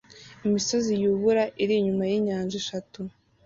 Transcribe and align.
Imisozi 0.47 0.91
yubura 1.01 1.43
iri 1.63 1.73
inyuma 1.79 2.03
yinyanja 2.11 2.55
eshatu 2.61 2.99